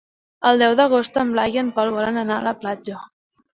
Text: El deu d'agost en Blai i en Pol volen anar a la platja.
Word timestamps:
El 0.51 0.63
deu 0.63 0.73
d'agost 0.79 1.19
en 1.25 1.35
Blai 1.35 1.55
i 1.59 1.63
en 1.65 1.71
Pol 1.77 1.95
volen 1.99 2.19
anar 2.25 2.41
a 2.41 2.49
la 2.51 2.57
platja. 2.65 3.07